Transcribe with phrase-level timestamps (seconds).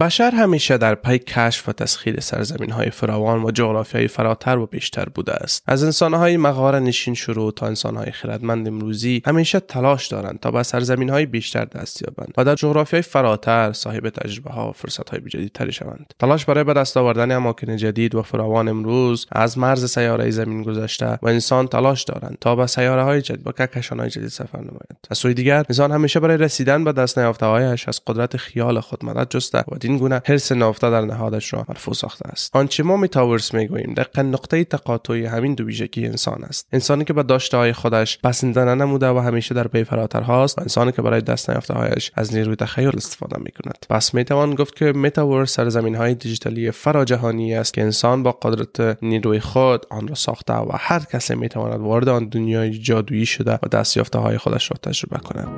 [0.00, 5.04] بشر همیشه در پی کشف و تسخیر سرزمین های فراوان و جغرافیای فراتر و بیشتر
[5.04, 5.62] بوده است.
[5.66, 10.50] از انسان های مغاره نشین شروع تا انسان های خردمند امروزی همیشه تلاش دارند تا
[10.50, 15.10] به سرزمین های بیشتر دست یابند و در جغرافیای فراتر صاحب تجربه ها و فرصت
[15.10, 16.14] های جدیدتری شوند.
[16.18, 21.18] تلاش برای به دست آوردن اماکن جدید و فراوان امروز از مرز سیاره زمین گذشته
[21.22, 25.06] و انسان تلاش دارند تا به سیاره های جدید و کهکشان های جدید سفر نمایند
[25.10, 29.28] از سوی دیگر انسان همیشه برای رسیدن به دست نیافته از قدرت خیال خود مدد
[29.28, 32.56] جسته این گونه حرص نهفته در نهادش را مرفوع ساخته است.
[32.56, 36.66] آنچه ما میتاورس می‌گوییم دقیقا نقطه تقاطعی همین دو ویژگی انسان است.
[36.72, 40.60] انسانی که به داشته های خودش بسنده نموده و همیشه در پی فراتر هاست و
[40.60, 44.76] انسانی که برای دست نیافته هایش از نیروی تخیل استفاده می کند پس می‌توان گفت
[44.76, 50.14] که متاورس سرزمین های دیجیتالی فراجهانی است که انسان با قدرت نیروی خود آن را
[50.14, 54.76] ساخته و هر کسی می‌تواند وارد آن دنیای جادویی شده و دستیافته های خودش را
[54.82, 55.48] تجربه کند.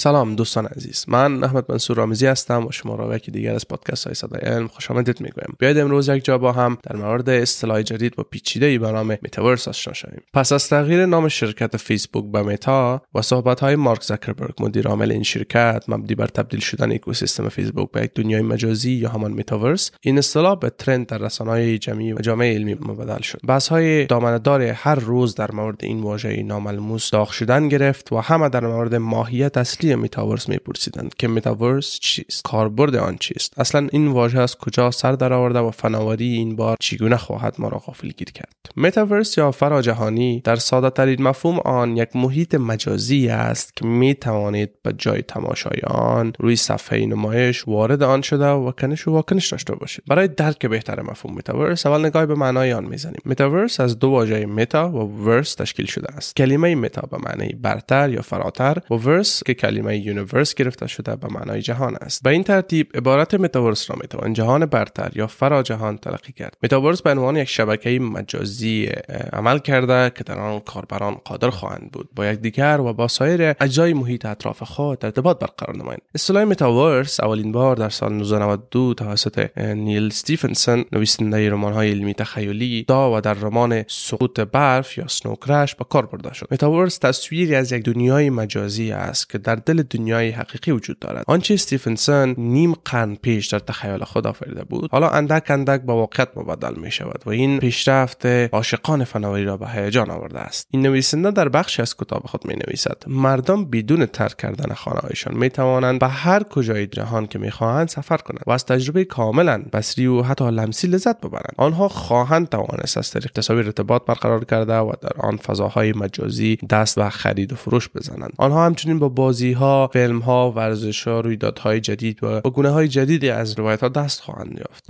[0.00, 1.04] سلام دوستان عزیز.
[1.08, 4.68] من احمد منصور رامزی هستم و شما را یکی دیگر از پادکست های صدای علم.
[4.68, 5.56] خوش آمدید می‌گویم.
[5.58, 9.06] بیاید امروز یک جا با هم در مورد اصطلاح جدید و پیچیده ای به نام
[9.06, 10.22] متاورس آشنا شویم.
[10.34, 15.12] پس از تغییر نام شرکت فیسبوک به متا و صحبت های مارک زاکربرگ مدیر عامل
[15.12, 19.90] این شرکت مبنی بر تبدیل شدن اکوسیستم فیسبوک به یک دنیای مجازی یا همان متاورس
[20.00, 23.40] این اصطلاح به ترند در رسانه‌های جمعی و جامعه علمی مبدل شد.
[23.48, 28.48] بحث های دامنه‌دار هر روز در مورد این واژه ناملموس داغ شدن گرفت و همه
[28.48, 34.08] در مورد ماهیت اصلی اصلی متاورس میپرسیدند که متاورس چیست؟ کاربرد آن چیست؟ اصلا این
[34.08, 38.54] واژه از کجا سر درآورده و فناوری این بار چگونه خواهد ما را غافلگیر کرد؟
[38.76, 44.70] متاورس یا فراجهانی در ساده ترین مفهوم آن یک محیط مجازی است که می توانید
[44.82, 49.74] به جای تماشای آن روی صفحه نمایش وارد آن شده و کنش و واکنش داشته
[49.74, 50.04] باشید.
[50.08, 53.22] برای درک بهتر مفهوم متاورس اول نگاه به معنای آن می‌زنیم.
[53.24, 56.36] متاورس از دو واژه متا و ورس تشکیل شده است.
[56.36, 59.54] کلمه متا به معنی برتر یا فراتر و ورس که
[59.86, 62.22] یونیورس گرفته شده به معنای جهان است.
[62.22, 66.56] به این ترتیب عبارت متاورس را می‌توان جهان برتر یا فرا جهان تلقی کرد.
[66.62, 68.90] متاورس به عنوان یک شبکه مجازی
[69.32, 72.08] عمل کرده که در آن کاربران قادر خواهند بود.
[72.16, 77.52] با یکدیگر و با سایر اجزای محیط اطراف خود ارتباط برقرار نمایند اصطلاح متاورس اولین
[77.52, 83.84] بار در سال 1992 توسط نیل استیفنسون نویسنده های علمی تخیلی دا و در رمان
[83.86, 86.48] سقوط برف یا Snow Crash به کار برده شد.
[86.50, 91.24] متاورس تصویری از یک دنیای مجازی است که در دل دنیای حقیقی وجود دارد.
[91.26, 96.28] آنچه استیفنسون نیم قرن پیش در تخیل خود آفریده بود حالا اندک اندک به واقعیت
[96.36, 100.68] مبدل می شود و این پیشرفت عاشقان فناوری را به هیجان آورده است.
[100.70, 105.36] این نویسنده در بخشی از کتاب خود می نویسد مردم بدون ترک کردن خانه هایشان
[105.36, 109.62] می توانند به هر کجای جهان که می خواهند سفر کنند و از تجربه کاملا
[109.72, 111.54] بصری و حتی لمسی لذت ببرند.
[111.56, 116.98] آنها خواهند توانست از طریق تصاویر ارتباط برقرار کرده و در آن فضاهای مجازی دست
[116.98, 118.32] و خرید و فروش بزنند.
[118.38, 123.30] آنها همچنین با بازی ها فیلم ها ورزش ها رویدادهای جدید و گونه های جدیدی
[123.30, 124.84] از روایت ها دست خواهند یافت.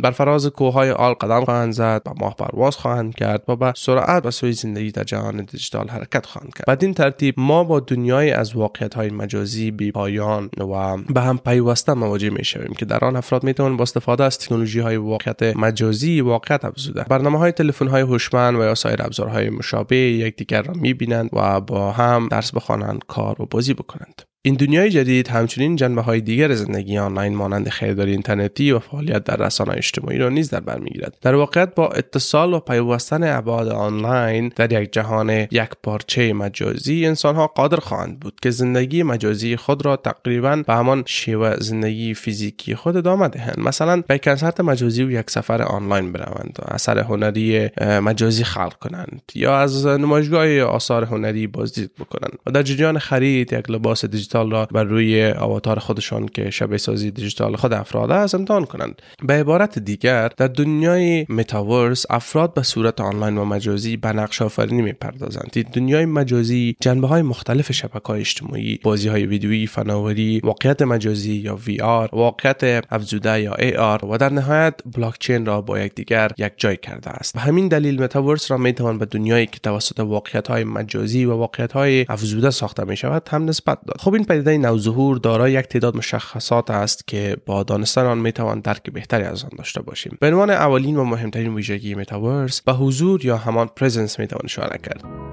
[0.00, 4.26] بر فراز کوههای آل قدم خواهند زد و ماه پرواز خواهند کرد و به سرعت
[4.26, 6.66] و سوی زندگی در جهان دیجیتال حرکت خواهند کرد.
[6.66, 11.38] بعد این ترتیب ما با دنیای از واقعیت های مجازی بی پایان و به هم
[11.38, 14.96] پیوسته مواجه می شویم که در آن افراد می توانند با استفاده از تکنولوژی های
[14.96, 17.04] واقعیت مجازی واقعیت افزوده.
[17.08, 21.60] برنامه های تلفن های هوشمند و یا سایر ابزارهای مشابه یکدیگر را می بینند و
[21.60, 24.03] با هم درس بخوانند کار و بازی بکنند.
[24.46, 29.36] این دنیای جدید همچنین جنبه های دیگر زندگی آنلاین مانند خریداری اینترنتی و فعالیت در
[29.36, 31.16] رسانه اجتماعی را نیز در بر می‌گیرد.
[31.22, 37.46] در واقعیت با اتصال و پیوستن ابعاد آنلاین در یک جهان یک پارچه مجازی انسانها
[37.46, 42.96] قادر خواهند بود که زندگی مجازی خود را تقریبا به همان شیوه زندگی فیزیکی خود
[42.96, 43.60] ادامه دهند.
[43.60, 49.22] مثلا به کنسرت مجازی و یک سفر آنلاین بروند و اثر هنری مجازی خلق کنند
[49.34, 54.50] یا از نمایشگاه آثار هنری بازدید بکنند و در جریان خرید یک لباس دیجیتال دیجیتال
[54.50, 59.02] را بر روی آواتار خودشان که شبیه سازی دیجیتال خود افراد است امتحان کنند.
[59.22, 64.82] به عبارت دیگر در دنیای متاورس افراد به صورت آنلاین و مجازی به نقش آفرینی
[64.82, 65.50] می‌پردازند.
[65.72, 71.56] دنیای مجازی جنبه های مختلف شبکه های اجتماعی بازی های ویدیویی فناوری واقعیت مجازی یا
[71.66, 76.76] VR واقعیت افزوده یا AR و در نهایت بلاک چین را با یکدیگر یک جا
[76.76, 77.36] کرده است.
[77.36, 81.72] و همین دلیل متاورس را می‌توان به دنیایی که توسط واقعیت های مجازی و واقعیت
[81.72, 83.96] های افزوده ساخته می شود هم نسبت داد.
[83.98, 88.60] خب این این پدیده نوظهور دارای یک تعداد مشخصات است که با دانستن آن می‌توان
[88.60, 90.18] درک بهتری از آن داشته باشیم.
[90.20, 95.23] به عنوان اولین و مهمترین ویژگی متاورس به حضور یا همان پرزنس می‌توان اشاره کرد.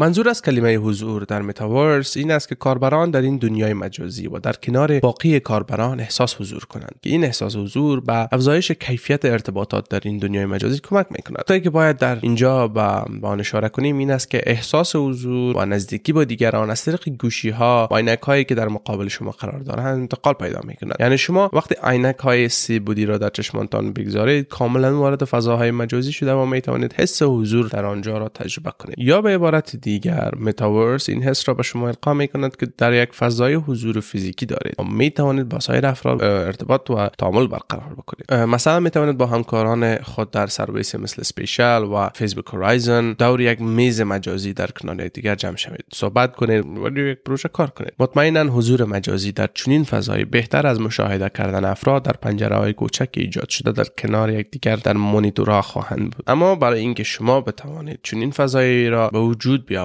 [0.00, 4.38] منظور از کلمه حضور در متاورس این است که کاربران در این دنیای مجازی و
[4.38, 9.88] در کنار باقی کاربران احساس حضور کنند که این احساس حضور به افزایش کیفیت ارتباطات
[9.88, 11.44] در این دنیای مجازی کمک می‌کند.
[11.46, 12.80] تا که باید در اینجا به
[13.22, 17.50] آن اشاره کنیم این است که احساس حضور و نزدیکی با دیگران از طریق گوشی
[17.50, 20.96] ها و عینک هایی که در مقابل شما قرار دارند انتقال پیدا می‌کند.
[21.00, 26.12] یعنی شما وقتی عینک های سه بعدی را در چشمانتان بگذارید کاملا وارد فضاهای مجازی
[26.12, 28.98] شده و می توانید حس حضور در آنجا را تجربه کنید.
[28.98, 32.92] یا به عبارت دیگر متاورس این حس را به شما القا می کند که در
[33.02, 34.74] یک فضای حضور فیزیکی دارید.
[34.78, 38.32] و می توانید با سایر افراد ارتباط و تعامل برقرار بکنید.
[38.34, 43.60] مثلا می توانید با همکاران خود در سرویس مثل Spatial و Facebook Horizon دور یک
[43.60, 45.84] میز مجازی در کنار یکدیگر جمع شوید.
[45.94, 47.92] صحبت کنید و یک پروژه کار کنید.
[47.98, 53.08] مطمئنا حضور مجازی در چنین فضایی بهتر از مشاهده کردن افراد در پنجره های کوچک
[53.16, 56.24] ایجاد شده در کنار یکدیگر در مانیتورها خواهند بود.
[56.26, 59.77] اما برای اینکه شما بتوانید چنین فضایی را به وجود بیاورید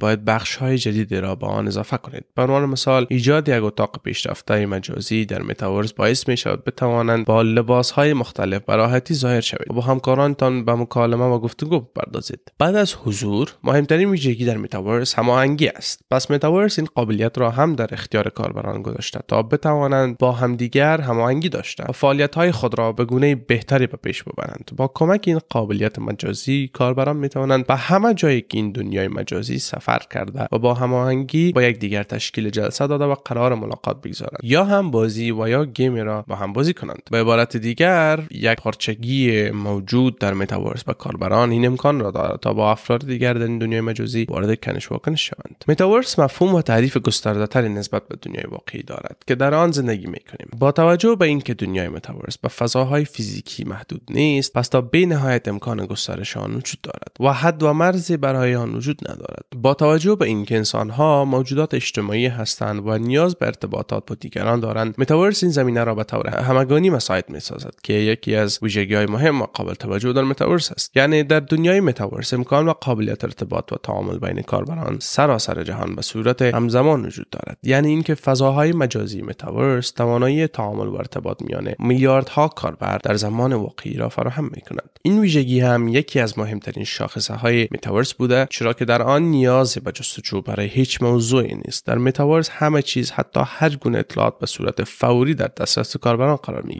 [0.00, 2.24] باید بخش های جدیدی را به آن اضافه کنید.
[2.34, 7.42] به عنوان مثال ایجاد یک اتاق پیشرفته مجازی در متاورس باعث می شود بتوانند با
[7.42, 12.40] لباس های مختلف به راحتی ظاهر شوید و با همکارانتان به مکالمه و گفتگو بپردازید.
[12.58, 16.04] بعد از حضور مهمترین ویژگی در متاورس هماهنگی است.
[16.10, 21.48] پس متاورس این قابلیت را هم در اختیار کاربران گذاشته تا بتوانند با همدیگر هماهنگی
[21.48, 24.70] داشته و فعالیت های خود را به گونه بهتری به پیش ببرند.
[24.76, 29.37] با کمک این قابلیت مجازی کاربران می توانند به همه جایی که این دنیای مجازی
[29.42, 34.64] سفر کرده و با هماهنگی با دیگر تشکیل جلسه داده و قرار ملاقات بگذارند یا
[34.64, 37.02] هم بازی و یا game را با هم بازی کنند.
[37.10, 42.70] به عبارت دیگر یکپارچگی موجود در متاورس به کاربران این امکان را دارد تا با
[42.70, 45.64] افراد دیگر در این دنیای مجازی وارد کنش و واکنش شوند.
[45.68, 50.06] متاورس مفهوم و تعریف گسترده تری نسبت به دنیای واقعی دارد که در آن زندگی
[50.06, 54.80] می کنیم با توجه به اینکه دنیای متاورس به فضاهای فیزیکی محدود نیست پس تا
[54.80, 59.27] بی نهایت امکان گسترش آن وجود دارد و حد و مرزی برای آن وجود ندارد.
[59.56, 64.94] با توجه به اینکه انسانها موجودات اجتماعی هستند و نیاز به ارتباطات با دیگران دارند
[64.98, 69.06] متاورس این زمینه را به طور همگانی مساعد می سازد که یکی از ویژگی های
[69.06, 70.96] مهم و قابل توجه در متاورس است.
[70.96, 76.02] یعنی در دنیای متاورس امکان و قابلیت ارتباط و تعامل بین کاربران سراسر جهان به
[76.02, 77.58] صورت همزمان وجود دارد.
[77.62, 83.94] یعنی اینکه فضاهای مجازی متاورس توانایی تعامل و ارتباط میان میلیاردها کاربر در زمان واقعی
[83.94, 88.72] را فراهم می کند این ویژگی هم یکی از مهمترین شاخصه های متاورس بوده چرا
[88.72, 91.86] که در آن نیاز به جستجو برای هیچ موضوعی نیست.
[91.86, 96.62] در متاورس همه چیز حتی هر گونه اطلاعات به صورت فوری در دسترس کاربران قرار
[96.62, 96.74] می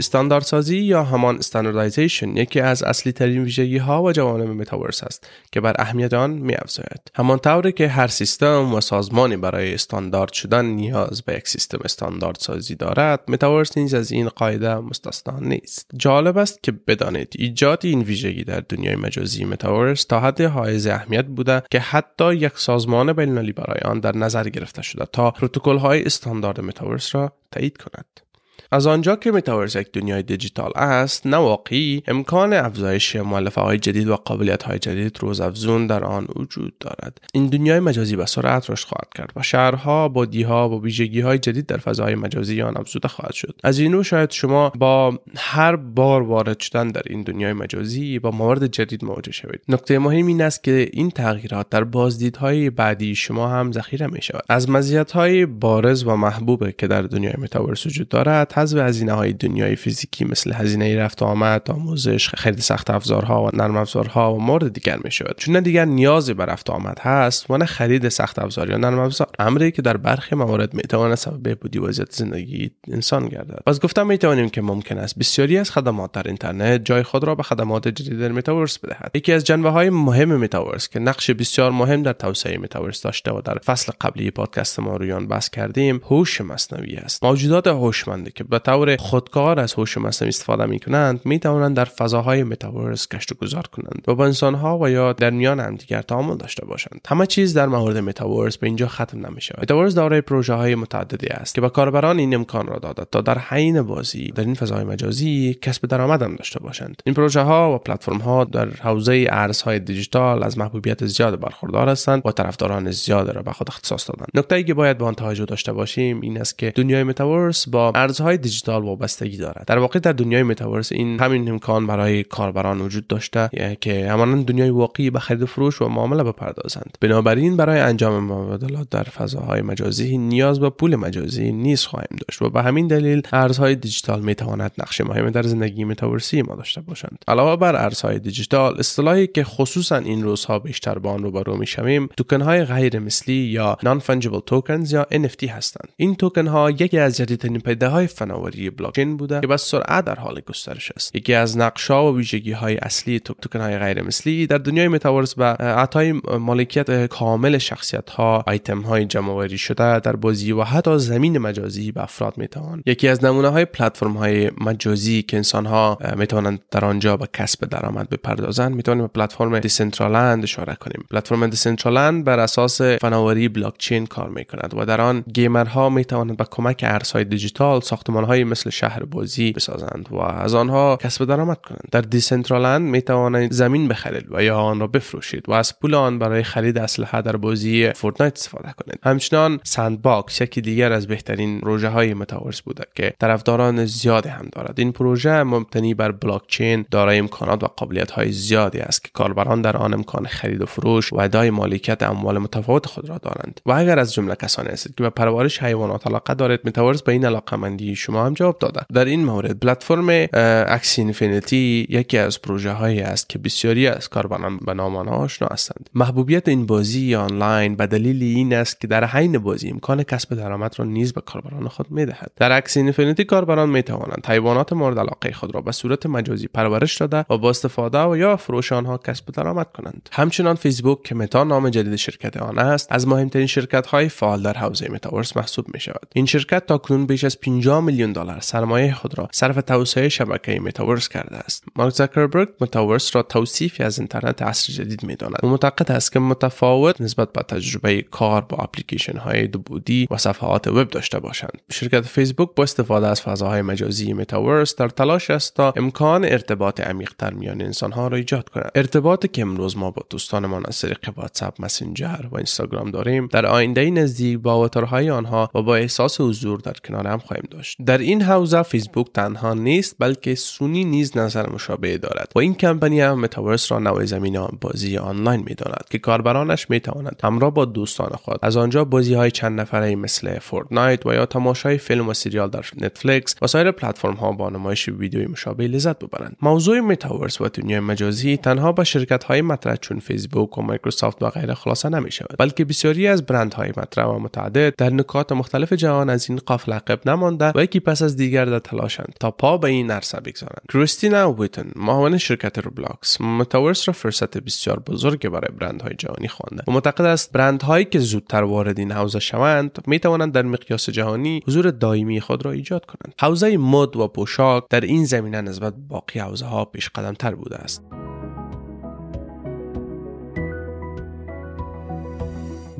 [0.00, 5.60] استانداردسازی یا همان standardization یکی از اصلی ترین ویژگی ها و جوانب متاورس است که
[5.60, 10.64] بر اهمیت آن می افزاید همان طوری که هر سیستم و سازمانی برای استاندارد شدن
[10.64, 15.90] نیاز به یک سیستم استانداردسازی دارد متاورس نیز از این قاعده مستثنا نیست.
[15.96, 21.26] جالب است که بدانید ایجاد این ویژگی در دنیای مجازی متاورس تا حد حائز اهمیت
[21.26, 26.04] بوده که حتی یک سازمان بین‌المللی برای آن در نظر گرفته شده تا پروتکل های
[26.04, 28.29] استاندارد متاورس را تایید کند.
[28.72, 34.08] از آنجا که متاورس یک دنیای دیجیتال است نه واقعی امکان افزایش مؤلفه های جدید
[34.08, 37.20] و قابلیت های جدید روز افزون در آن وجود دارد.
[37.32, 41.66] این دنیای مجازی به سرعت رشد خواهد کرد و شهرها بادیها و ویژگی های جدید
[41.66, 43.54] در فضای مجازی آن افزوده خواهد شد.
[43.64, 48.66] از این شاید شما با هر بار وارد شدن در این دنیای مجازی با موارد
[48.66, 49.60] جدید مواجه شوید.
[49.68, 54.44] نکته مهم این است که این تغییرات در بازدیدهای بعدی شما هم ذخیره می شود
[54.48, 59.32] از مزیت های بارز و محبوب که در دنیای متاورس وجود دارد حذف هزینه های
[59.32, 64.40] دنیای فیزیکی مثل هزینه رفت و آمد آموزش خرید سخت افزارها و نرم افزارها و
[64.40, 67.64] مورد دیگر می شود چون نه دیگر نیازی به رفت و آمد هست و نه
[67.64, 69.28] خرید سخت افزار یا نرم افزار.
[69.38, 73.62] امری که در برخی موارد می تواند سبب بهبودی وضعیت زندگی انسان گردد.
[73.66, 77.34] پس گفتم می توانیم که ممکن است بسیاری از خدمات در اینترنت جای خود را
[77.34, 79.10] به خدمات جدید در متاورس بدهد.
[79.14, 83.40] یکی از جنبه های مهم متاورس که نقش بسیار مهم در توسعه متاورس داشته و
[83.40, 87.24] در فصل قبلی پادکست ما روی آن بحث کردیم هوش مصنوعی است.
[87.24, 91.84] موجودات هوشمندی که به طور خودکار از هوش مصنوعی استفاده می کنند می توانند در
[91.84, 96.02] فضاهای متاورس گشت و گذار کنند و با انسان ها و یا در میان همدیگر
[96.02, 97.00] تعامل داشته باشند.
[97.08, 101.26] همه چیز در مورد متاورس به اینجا ختم نمی شود متاورس دارای پروژه های متعددی
[101.26, 104.84] است که به کاربران این امکان را داده تا در حین بازی در این فضای
[104.84, 107.02] مجازی کسب درآمد هم داشته باشند.
[107.06, 112.22] این پروژه ها و پلتفرم ها در حوزه ارزهای دیجیتال از محبوبیت زیاد برخوردار هستند
[112.24, 114.28] و طرفداران زیاد را به خود اختصاص دادند.
[114.34, 117.92] نکته ای که باید به آن توجه داشته باشیم این است که دنیای متاورس با
[117.94, 119.64] ارزهای دیجیتال وابستگی دارد.
[119.66, 124.70] در واقع در دنیای متاورس این همین امکان برای کاربران وجود داشته که همانند دنیای
[124.70, 126.98] واقعی به خرید فروش و معامله بپردازند.
[127.00, 132.50] بنابراین برای انجام مبادلات در فضاهای مجازی نیاز به پول مجازی نیز خواهیم داشت و
[132.50, 137.18] به همین دلیل ارزهای دیجیتال می تواند نقش مهمی در زندگی متاورسی ما داشته باشند.
[137.28, 142.40] علاوه بر ارزهای دیجیتال اصطلاحی که خصوصا این روزها بیشتر با آن روبرو می‌شویم توکن
[142.40, 145.88] های غیر مثلی یا non-fungible tokens یا NFT هستند.
[145.96, 150.14] این توکن ها یکی از جدیدترین پدیده های فناوری بلاکچین بوده که با سرعت در
[150.14, 151.16] حال گسترش است.
[151.16, 155.34] یکی از نقش ها و ویژگی های اصلی توکن های غیر مثلی در دنیای متاورس
[155.34, 161.38] به اعطای مالکیت کامل شخصیت ها آیتم های جمع شده در بازی و حتی زمین
[161.38, 162.82] مجازی به افراد می‌توان.
[162.86, 167.68] یکی از نمونه های پلتفرم های مجازی که انسان ها می‌توانند در آنجا به کسب
[167.68, 171.04] درآمد بپردازند می‌توانیم به پلتفرم Decentraland اشاره کنیم.
[171.10, 176.84] پلتفرم Decentraland بر اساس فناوری بلاکچین کار می‌کند و در آن گیمرها می‌توانند با کمک
[176.86, 177.80] ارزهای دیجیتال
[178.14, 181.88] های مثل شهر بازی بسازند و از آنها کسب درآمد کنند.
[181.92, 186.42] در Decentraland می‌توانید زمین بخرید و یا آن را بفروشید و از پول آن برای
[186.42, 192.14] خرید اسلحه در بازی Fortnite استفاده کنید همچنان Sandbox یکی دیگر از بهترین پروژه های
[192.14, 194.74] متاورس بوده که طرفداران زیادی هم دارد.
[194.76, 199.76] این پروژه مبتنی بر بلاکچین دارای امکانات و قابلیت های زیادی است که کاربران در
[199.76, 203.60] آن امکان خرید و فروش و ادعای مالکیت اموال متفاوت خود را دارند.
[203.66, 207.24] و اگر از جمله کسانی هستید که به پرورش حیوانات علاقه دارید متاورس به این
[207.24, 207.56] علاقه
[208.00, 210.28] شما هم جواب داده در این مورد پلتفرم
[210.68, 215.90] Axie Infinity یکی از پروژه هایی است که بسیاری از کاربران به نام آشنا هستند.
[215.94, 220.74] محبوبیت این بازی آنلاین به دلیل این است که در حین بازی امکان کسب درآمد
[220.78, 222.32] را نیز به کاربران خود می‌دهد.
[222.36, 226.96] در Axie Infinity کاربران می توانند حیوانات مورد علاقه خود را به صورت مجازی پرورش
[226.96, 230.08] داده و با استفاده و یا فروش آنها کسب درآمد کنند.
[230.12, 234.56] همچنان فیسبوک که متا نام جدید شرکت آن است از مهمترین شرکت های فعال در
[234.56, 238.94] حوزه متاورس محسوب می شود این شرکت تا کنون بیش از 50 میلیون دلار سرمایه
[238.94, 241.64] خود را صرف توسعه شبکه متاورس کرده است.
[241.76, 246.20] مارک زاکربرگ متاورس را توصیفی از اینترنت عصر جدید می داند و معتقد است که
[246.20, 251.58] متفاوت نسبت به تجربه کار با اپلیکیشن های دو بعدی و صفحات وب داشته باشند.
[251.70, 257.32] شرکت فیسبوک با استفاده از فضاهای مجازی متاورس در تلاش است تا امکان ارتباط عمیقتر
[257.32, 258.70] میان انسانها را ایجاد کند.
[258.74, 263.90] ارتباطی که امروز ما با دوستانمان از طریق واتساپ مسنجر و اینستاگرام داریم در آینده
[263.90, 267.76] نزدیک با آواتارهای آنها و با احساس حضور در کنار هم خواهیم داشت.
[267.86, 273.00] در این حوزه فیسبوک تنها نیست بلکه سونی نیز نظر مشابه دارد و این کمپانی
[273.00, 278.08] هم متاورس را نوع زمین بازی آنلاین می‌داند که کاربرانش می توانند همراه با دوستان
[278.08, 282.50] خود از آنجا بازی های چند نفره مثل فورتنایت و یا تماشای فیلم و سریال
[282.50, 286.36] در نتفلیکس و سایر پلتفرم ها با نمایش ویدیوی مشابه لذت ببرند.
[286.42, 291.30] موضوع متاورس و دنیای مجازی تنها با شرکت های مطرح چون فیسبوک و مایکروسافت و
[291.30, 295.72] غیره خلاصه نمی شود بلکه بسیاری از برند های مطرح و متعدد در نکات مختلف
[295.72, 299.58] جهان از این قافل عقب نمانده و یکی پس از دیگر در تلاشند تا پا
[299.58, 300.62] به این عرصه بگذارند.
[300.72, 306.72] کریستینا ویتن معاون شرکت روبلاکس متاورس را فرصت بسیار بزرگ برای برندهای جهانی خوانده و
[306.72, 311.70] معتقد است برندهایی که زودتر وارد این حوزه شوند می توانند در مقیاس جهانی حضور
[311.70, 313.14] دائمی خود را ایجاد کنند.
[313.20, 317.56] حوزه مد و پوشاک در این زمینه نسبت باقی حوزه ها پیش قدم تر بوده
[317.56, 317.99] است.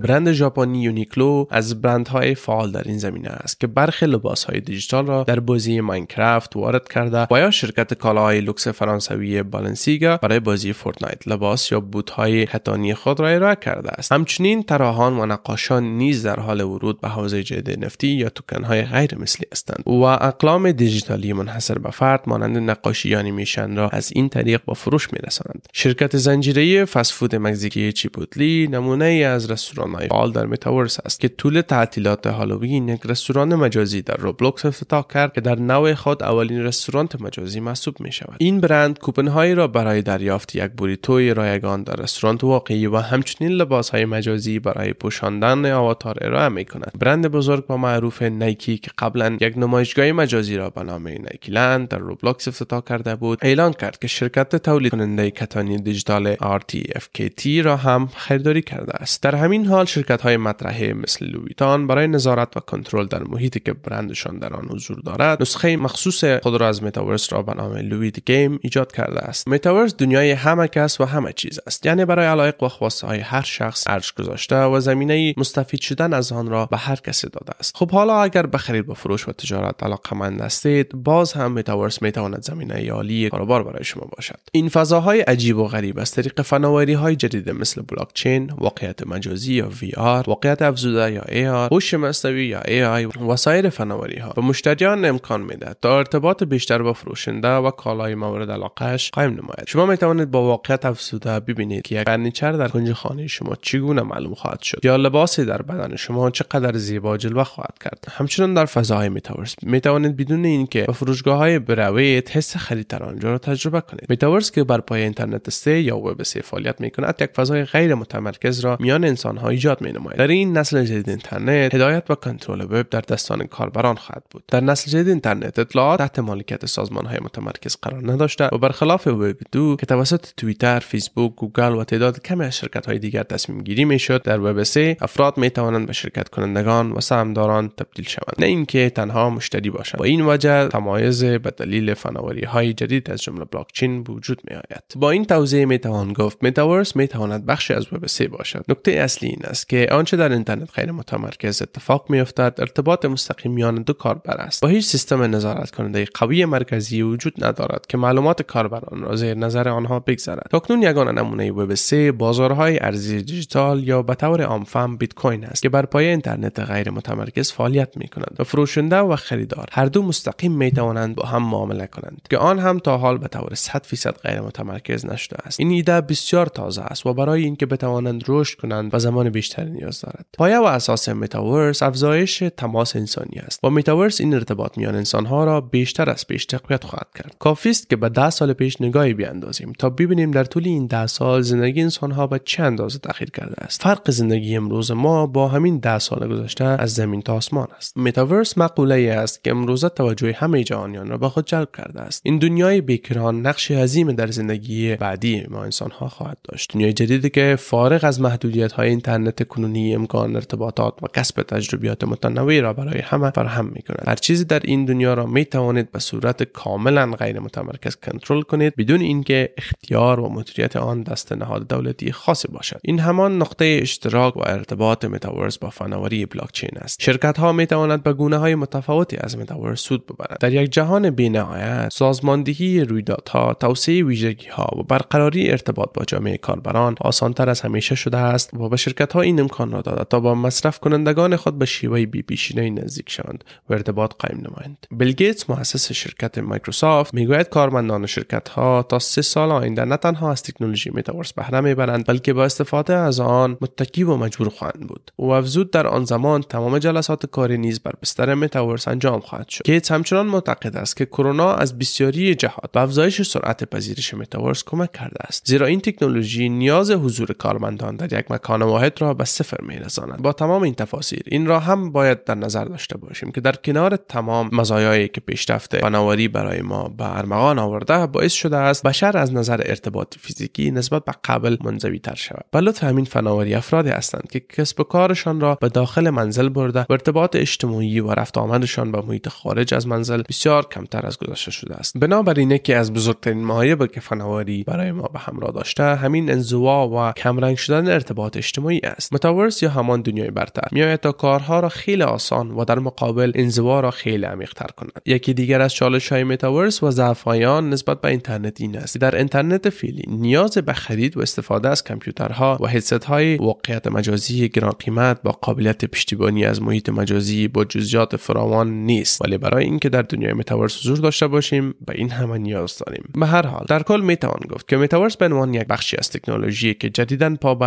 [0.01, 5.25] برند ژاپنی یونیکلو از برندهای فعال در این زمینه است که برخی لباسهای دیجیتال را
[5.25, 11.29] در بازی ماینکرافت وارد کرده و یا شرکت کالاهای لوکس فرانسوی بالنسیگا برای بازی فورتنایت
[11.29, 14.13] لباس یا بوتهای کتانی خود را ارائه کرده است.
[14.13, 19.19] همچنین طراحان و نقاشان نیز در حال ورود به حوزه جدید NFT یا توکنهای غیر
[19.19, 24.29] مثلی هستند و اقلام دیجیتالی منحصر به فرد مانند نقاشی یا انیمیشن را از این
[24.29, 30.33] طریق به فروش میرسانند شرکت زنجیره فست فود مکزیکی چیپوتلی نمونه ای از رستوران فعال
[30.33, 35.41] در متاورس است که طول تعطیلات هالووین یک رستوران مجازی در روبلوکس افتتاح کرد که
[35.41, 40.03] در نوع خود اولین رستوران مجازی محسوب می شود این برند کوپن هایی را برای
[40.03, 46.19] دریافت یک بوریتوی رایگان در رستوران واقعی و همچنین لباس های مجازی برای پوشاندن آواتار
[46.21, 50.83] ارائه می کند برند بزرگ و معروف نایکی که قبلا یک نمایشگاه مجازی را به
[50.83, 56.35] نام Nikeland در روبلوکس افتتاح کرده بود اعلان کرد که شرکت تولید کننده کتانی دیجیتال
[56.35, 59.23] RTFKT را هم خریداری کرده است.
[59.23, 63.61] در همین حال شرکت های مطرح مثل Louis Vuitton برای نظارت و کنترل در محیطی
[63.61, 67.77] که برندشان در آن حضور دارد نسخه مخصوص خود را از متاورس را به نام
[67.77, 69.49] Louis the Game ایجاد کرده است.
[69.49, 71.87] متاورس دنیای همه کس و همه چیز است.
[71.87, 76.33] یعنی برای علایق و خواسته های هر شخص ارج گذاشته و زمینه مستفید شدن از
[76.33, 77.77] آن را به هر کسی داده است.
[77.77, 82.43] خب حالا اگر به خرید و فروش و تجارت علاقمند هستید باز هم متاورس می‌تواند
[82.43, 84.41] زمینه عالی کاروبار برای شما باشد.
[84.53, 90.25] این فضاهای عجیب و غریب از طریق فناوری های جدید مثل بلاکچین واقعیت مجازی VR
[90.27, 95.41] واقعیت افزوده یا AR هوش مصنوعی یا AI و سایر فناوری ها به مشتریان امکان
[95.41, 99.65] میده تا ارتباط بیشتر با فروشنده و کالای مورد علاقهش قایم نماید.
[99.67, 104.03] شما می توانید با واقعیت افزوده ببینید که یک فرنیچر در کنج خانه شما چگونه
[104.03, 108.07] معلوم خواهد شد یا لباسی در بدن شما چقدر زیبا جلوه خواهد کرد.
[108.11, 113.03] همچنین در فضاهای میتاورس می توانید بدون اینکه به فروشگاه های بروید حس خرید در
[113.03, 114.07] آنجا را تجربه کنید.
[114.09, 117.95] میتاورس که بر پایه اینترنت سه یا وب سه فعالیت می کند یک فضای غیر
[117.95, 122.15] متمرکز را میان انسان ها ایجاد می نماید در این نسل جدید اینترنت هدایت و
[122.15, 124.43] کنترل وب در دستان کاربران خواهد بود.
[124.49, 129.37] در نسل جدید اینترنت اطلاعات تحت مالکیت سازمان های متمرکز قرار نداشته و برخلاف وب
[129.53, 133.85] دو که توسط توییتر فیسبوک گوگل و تعداد کمی از شرکت های دیگر تصمیم گیری
[133.85, 138.35] می شد در وب سه افراد می توانند به شرکت کنندگان و سهامداران تبدیل شوند.
[138.39, 139.99] نه اینکه تنها مشتری باشند.
[139.99, 144.83] با این وجه تمایز به دلیل فناوری های جدید از جمله بلاکچین وجود می آید
[144.97, 148.65] با این توضیح می توان گفت متاورس می تواند بخشی از وب سه باشد.
[148.69, 153.53] نکته اصلی این است که آنچه در اینترنت غیر متمرکز اتفاق می افتد ارتباط مستقیم
[153.53, 154.63] میان دو کاربر است.
[154.63, 159.69] با هیچ سیستم نظارت کننده قوی مرکزی وجود ندارد که معلومات کاربران را زیر نظر
[159.69, 160.47] آنها بگذارد.
[160.51, 165.63] تاکنون یگانه نمونه وب 3 بازارهای ارزی دیجیتال یا به طور عام بیت کوین است
[165.63, 170.03] که بر پایه اینترنت غیر متمرکز فعالیت می کند و فروشنده و خریدار هر دو
[170.03, 173.87] مستقیم می توانند با هم معامله کنند که آن هم تا حال به طور 100
[173.87, 175.61] فیصد غیر متمرکز نشده است.
[175.61, 180.01] این ایده بسیار تازه است و برای اینکه بتوانند رشد کنند و زمان بیشتری نیاز
[180.01, 180.27] دارد.
[180.39, 183.61] پایه و اساس متاورس افزایش تماس انسانی است.
[183.65, 187.37] و متاورس این ارتباط میان انسانها را بیشتر از پیش تقویت خواهد کرد.
[187.39, 191.07] کافی است که به ده سال پیش نگاهی بیاندازیم تا ببینیم در طول این ده
[191.07, 193.83] سال زندگی انسانها به چه اندازه تغییر کرده است.
[193.83, 197.99] فرق زندگی امروز ما با همین ده سال گذشته از زمین تا آسمان است.
[197.99, 202.23] متاورس مقوله ای است که امروزه توجه همه جهانیان را به خود جلب کرده است.
[202.25, 206.75] این دنیای بیکران نقش عظیم در زندگی بعدی ما انسانها خواهد داشت.
[206.75, 212.61] دنیای جدیدی که فارغ از محدودیت های اینترنت کنونی امکان ارتباطات و کسب تجربیات متنوعی
[212.61, 215.99] را برای همه فراهم می کند هر چیزی در این دنیا را می توانید به
[215.99, 222.13] صورت کاملا غیر متمرکز کنترل کنید بدون اینکه اختیار و مدیریت آن دست نهاد دولتی
[222.13, 222.81] خاصی باشد.
[222.83, 227.03] این همان نقطه اشتراک و ارتباط متاورس با فناوری بلاکچین است.
[227.03, 230.39] شرکت ها می توانند به گونه های متفاوتی از متاورس سود ببرند.
[230.41, 236.95] در یک جهان بینهایت سازماندهی رویدادها توسعه ویژگی ها و برقراری ارتباط با جامعه کاربران
[237.01, 240.35] آسانتر از همیشه شده است و به شرکت ها این امکان را داده تا با
[240.35, 244.87] مصرف کنندگان خود به شیوه بی پیشینه نزدیک شوند و ارتباط قایم نمایند.
[244.91, 250.31] بیل گیتس مؤسس شرکت مایکروسافت می‌گوید کارمندان شرکت ها تا سه سال آینده نه تنها
[250.33, 255.13] از تکنولوژی متاورس بهره می‌برند بلکه با استفاده از آن متکی و مجبور خواهند بود
[255.19, 259.65] و افزود در آن زمان تمام جلسات کاری نیز بر بستر متاورس انجام خواهد شد.
[259.65, 264.93] گیتس همچنان معتقد است که کرونا از بسیاری جهات به افزایش سرعت پذیرش متاورس کمک
[264.93, 269.57] کرده است زیرا این تکنولوژی نیاز حضور کارمندان در یک مکان واحد را به صفر
[269.63, 270.23] میرساند.
[270.23, 273.97] با تمام این تفاصیل این را هم باید در نظر داشته باشیم که در کنار
[273.97, 279.35] تمام مزایایی که پیشرفت فناوری برای ما به ارمغان آورده باعث شده است بشر از
[279.35, 282.45] نظر ارتباط فیزیکی نسبت به قبل منزوی تر شود.
[282.51, 286.81] به لطف همین فناوری افرادی هستند که کسب و کارشان را به داخل منزل برده
[286.81, 291.51] و ارتباط اجتماعی و رفت آمدشان به محیط خارج از منزل بسیار کمتر از گذشته
[291.51, 291.99] شده است.
[291.99, 297.13] بنابراین یکی از بزرگترین معایب که فناوری برای ما به همراه داشته همین انزوا و
[297.13, 299.15] کمرنگ شدن ارتباط اجتماعی است.
[299.15, 300.69] متاورس یا همان دنیای برتر.
[300.73, 305.03] میآید تا کارها را خیلی آسان و در مقابل انزوا را خیلی عمیقتر کند.
[305.07, 308.99] یکی دیگر از چالش های متاورس و ضعف نسبت به اینترنت این است.
[308.99, 314.49] در اینترنت فعلی نیاز به خرید و استفاده از کامپیوترها و هدست های واقعیت مجازی
[314.49, 319.23] گران قیمت با قابلیت پشتیبانی از محیط مجازی با جزئیات فراوان نیست.
[319.23, 323.05] ولی برای اینکه در دنیای متاورس حضور داشته باشیم به این همه نیاز داریم.
[323.15, 326.75] به هر حال در کل می‌توان گفت که متاورس به عنوان یک بخشی از تکنولوژی
[326.75, 327.67] که جدیدا پا به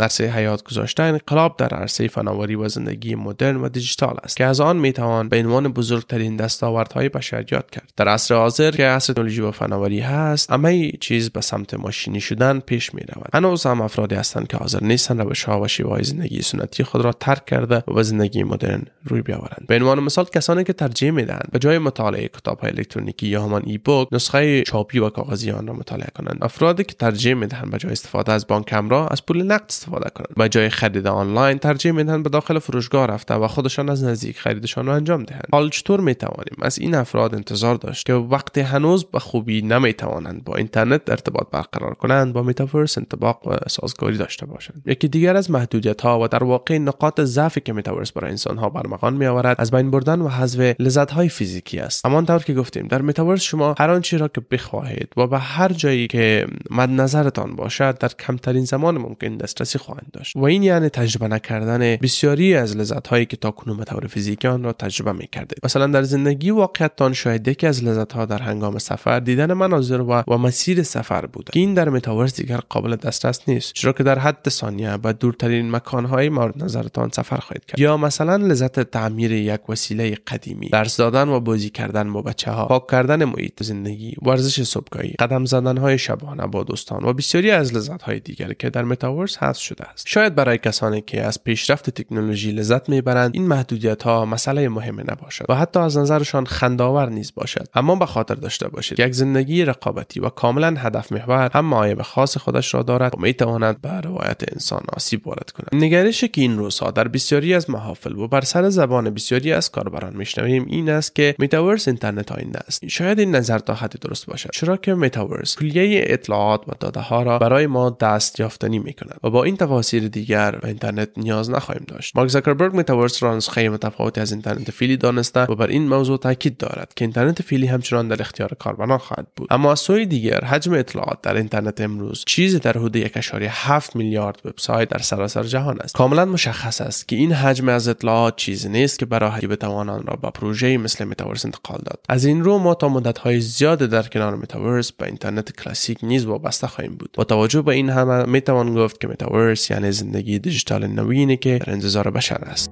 [0.00, 4.60] عرصه حیات گذاشته انقلاب در عرصه فناوری و زندگی مدرن و دیجیتال است که از
[4.60, 7.92] آن می‌توان به عنوان بزرگترین دستاوردهای بشر یاد کرد.
[7.96, 12.60] در عصر حاضر که عصر تکنولوژی و فناوری هست همه چیز به سمت ماشینی شدن
[12.60, 16.42] پیش می رود هنوز هم افرادی هستند که حاضر نیستند روش ها و شیوه زندگی
[16.42, 19.64] سنتی خود را ترک کرده و به زندگی مدرن روی بیاورند.
[19.68, 23.62] به عنوان مثال کسانی که ترجیح می‌دهند به جای مطالعه کتاب های الکترونیکی یا همان
[23.66, 26.38] ای بوک نسخه چاپی و کاغذی آن را مطالعه کنند.
[26.42, 30.28] افرادی که ترجیح می‌دهند به جای استفاده از بانک همراه از پول نقد استفاده کنند.
[30.36, 34.86] به جای خرید آنلاین ترجیح می‌دهند به داخل فروشگاه رفته و خودشان از نزدیک خریدشان
[34.86, 39.04] را انجام دهند حال چطور می توانیم از این افراد انتظار داشت که وقتی هنوز
[39.04, 44.46] به خوبی نمی توانند با اینترنت ارتباط برقرار کنند با متاورس انطباق و سازگاری داشته
[44.46, 44.82] باشند.
[44.86, 48.68] یکی دیگر از محدودیت ها و در واقع نقاط ضعفی که متاورس برای انسان ها
[48.68, 52.06] به ارمغان می آورد از بین بردن و حذف لذت های فیزیکی است.
[52.06, 56.06] همانطور که گفتیم در متاورس شما هر آنچه را که بخواهید و به هر جایی
[56.06, 60.36] که مد نظرتان باشد در کمترین زمان ممکن دسترسی خواهند داشت.
[60.42, 64.48] و این یعنی تجربه نکردن بسیاری از لذت هایی که تا کنون به طور فیزیکی
[64.48, 68.42] آن را تجربه می کرده مثلا در زندگی واقعیتان شاید یکی از لذت ها در
[68.42, 71.52] هنگام سفر دیدن مناظر و, و مسیر سفر بوده.
[71.52, 75.70] که این در متاورس دیگر قابل دسترس نیست چرا که در حد ثانیه و دورترین
[75.70, 77.78] مکان های مورد نظرتان سفر خواهید کرد.
[77.78, 82.66] یا مثلا لذت تعمیر یک وسیله قدیمی درس دادن و بازی کردن با بچه ها
[82.66, 87.74] پاک کردن محیط زندگی ورزش صبحگاهی قدم زدن های شبانه با دوستان و بسیاری از
[87.74, 90.08] لذت های دیگر که در متاورس حذف شده است.
[90.22, 95.44] شاید برای کسانی که از پیشرفت تکنولوژی لذت می‌برند این محدودیت ها مسئله مهمی نباشد
[95.48, 97.66] و حتی از نظرشان خنداور نیز باشد.
[97.74, 99.00] اما به خاطر داشته باشید.
[99.00, 103.80] یک زندگی رقابتی و کاملا هدف محور هم معایب خاص خودش را دارد و می‌تواند
[103.80, 105.82] به روایت انسان آسیب وارد کند.
[105.82, 110.16] نگرشی که این روزها در بسیاری از محافل و بر سر زبان بسیاری از کاربران
[110.16, 112.86] میشنویم این است که متاورس اینترنت آینده است.
[112.88, 114.50] شاید این نظر تا حدی درست باشد.
[114.52, 119.20] چرا که متاورس کلیه اطلاعات و داده ها را برای ما دست یافتنی می کند
[119.24, 122.16] و با این تفاسیر دیگر به اینترنت نیاز نخواهیم داشت.
[122.16, 126.56] مارک زاکربرگ متاورس را نسخه متفاوتی از اینترنت فعلی دانسته و بر این موضوع تاکید
[126.56, 129.48] دارد که اینترنت فعلی همچنان در اختیار کاربران خواهد بود.
[129.50, 134.88] اما از سوی دیگر حجم اطلاعات در اینترنت امروز چیزی در حدود 1.7 میلیارد وبسایت
[134.88, 135.94] در سراسر جهان است.
[135.94, 140.18] کاملا مشخص است که این حجم از اطلاعات چیزی نیست که برای بتوان آن را
[140.22, 141.98] با پروژه‌ای مثل متاورس انتقال داد.
[142.08, 146.24] از این رو ما تا مدت های زیاد در کنار متاورس به اینترنت کلاسیک نیز
[146.24, 147.10] وابسته خواهیم بود.
[147.14, 151.72] با توجه به این همه می‌توان گفت که متاورس یعنی زندگی دیجیتال نوینی که در
[151.72, 152.70] انتظار بشر است.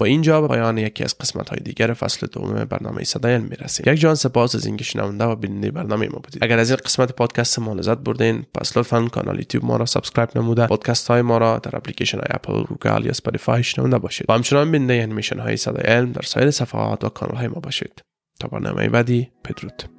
[0.00, 3.92] و اینجا به پایان یکی از قسمت های دیگر فصل دوم برنامه صدای می رسیم
[3.92, 6.44] یک جهان سپاس از اینکه شنونده و بیننده برنامه ما بودید.
[6.44, 10.38] اگر از این قسمت پادکست ما لذت بردین پس لطفا کانال یوتیوب ما را subscribe
[10.38, 10.66] نموده.
[10.66, 14.30] پادکست های ما را در اپلیکیشن های اپل گوگل یا اسپاتیفای شنونده باشید.
[14.30, 18.02] و همچنان بیننده انیمیشن های صدای علم در سایر صفحات و کانال های ما باشید.
[18.40, 19.95] تا برنامه بعدی بدرود.